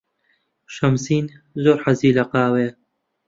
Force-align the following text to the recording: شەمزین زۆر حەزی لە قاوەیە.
شەمزین 0.73 1.25
زۆر 1.63 1.77
حەزی 1.83 2.15
لە 2.17 2.23
قاوەیە. 2.31 2.71